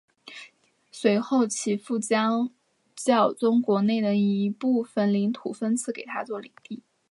[0.91, 2.49] 随后其父将
[2.95, 6.81] 教宗国内的一部份领土分赐给他做领地。